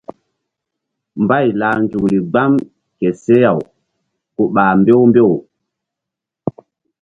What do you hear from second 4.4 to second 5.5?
ɓah mbew mbew.